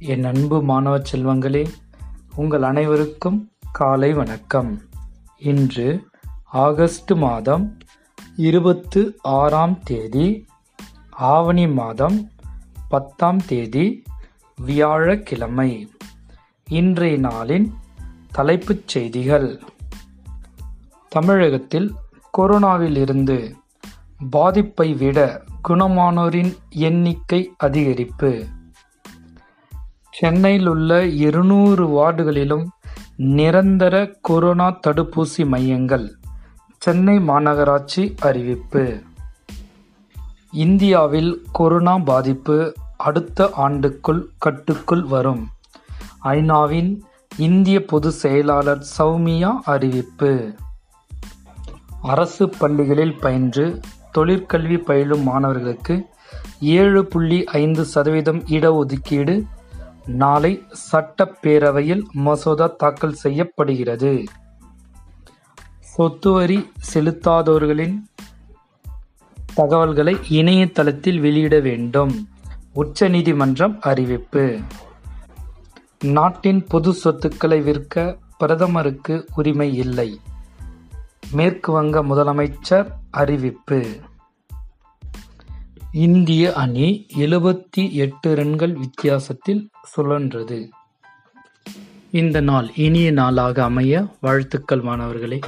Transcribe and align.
என் 0.00 0.24
அன்பு 0.24 0.62
மாணவ 0.62 0.98
செல்வங்களே 0.98 1.68
உங்கள் 2.34 2.62
அனைவருக்கும் 2.62 3.50
காலை 3.72 4.12
வணக்கம். 4.12 4.80
இன்று 5.38 6.06
ஆகஸ்ட் 6.44 7.12
மாதம் 7.12 7.78
இருபத்து 8.36 9.18
ஆறாம் 9.22 9.78
தேதி 9.84 10.46
ஆவணி 11.10 11.68
மாதம் 11.68 12.30
பத்தாம் 12.88 13.46
தேதி 13.46 14.02
வியாழக்கிழமை. 14.56 15.92
இன்றைய 16.68 17.18
நாளின் 17.18 17.72
தலைப்புச் 18.32 18.88
செய்திகள். 18.88 19.60
தமிழகத்தில் 21.08 21.94
கொரோனாவிலிருந்து 22.38 23.52
பாதிப்பை 24.30 24.94
விட 24.94 25.44
குணமானோரின் 25.68 26.56
எண்ணிக்கை 26.68 27.50
அதிகரிப்பு. 27.64 28.56
சென்னையில் 30.18 30.66
உள்ள 30.66 31.06
இருநூறு 31.06 31.86
வார்டுகளிலும் 31.88 32.64
நிரந்தர 33.16 34.14
கொரோனா 34.20 34.78
தடுப்பூசி 34.86 35.46
மையங்கள். 35.46 36.10
சென்னை 36.78 37.18
மாநகராட்சி 37.18 38.16
அறிவிப்பு. 38.20 38.98
இந்தியாவில் 40.52 41.42
கொரோனா 41.52 41.98
பாதிப்பு 41.98 42.74
அடுத்த 42.96 43.50
ஆண்டுக்குள் 43.58 44.22
கட்டுக்குள் 44.38 45.04
வரும். 45.04 45.48
ஐநாவின் 46.24 47.00
இந்திய 47.36 47.84
பொதுச் 47.84 48.12
செயலாளர் 48.12 48.86
சௌமியா 48.98 49.52
அறிவிப்பு. 49.64 50.52
அரசு 52.02 52.48
பள்ளிகளில் 52.48 53.18
பயின்று 53.18 53.80
தொழிற்கல்வி 54.18 54.78
பயிலும் 54.78 55.22
மாணவர்களுக்கு 55.22 56.06
ஏழு 56.60 57.06
புள்ளி 57.06 57.44
ஐந்து 57.44 57.84
சதவீதம் 57.84 58.40
இடஒதுக்கீடு 58.40 59.42
நாளை 60.08 60.62
சட்டப்பேரவையில் 60.92 62.02
மசோதா 62.12 62.66
தாக்கல் 62.66 63.12
செய்யப்படுகிறது. 63.12 64.24
சொத்து 65.80 66.32
வரி 66.32 66.70
செலுத்தாதோர்களின் 66.94 67.94
தகவல்களை 69.54 70.16
இணையதளத்தில் 70.28 71.20
வெளியிட 71.20 71.60
வேண்டும். 71.60 72.28
உச்சநீதிமன்றம் 72.74 73.80
அறிவிப்பு. 73.80 74.58
நாட்டின் 76.04 76.64
பொது 76.64 76.92
சொத்துக்களை 76.92 77.60
விற்க 77.60 78.18
பிரதமருக்கு 78.38 79.26
உரிமை 79.36 79.76
இல்லை. 79.76 80.20
மேற்கு 81.30 81.72
வங்க 81.72 82.04
முதலமைச்சர் 82.04 82.90
அறிவிப்பு. 83.10 83.86
இந்திய 85.92 86.52
அணி 86.52 87.06
எழுபத்தி 87.18 87.90
எட்டு 87.90 88.34
ரன்கள் 88.34 88.72
வித்தியாசத்தில் 88.72 89.70
சுழன்றது. 89.96 90.68
இந்த 92.10 92.40
நாள் 92.40 92.70
இனிய 92.74 93.10
நாளாக 93.10 93.62
அமைய 93.62 94.06
வாழ்த்துக்கள் 94.20 94.80
மாணவர்களே. 94.80 95.38